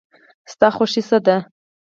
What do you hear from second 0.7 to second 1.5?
خوښی څه ده؟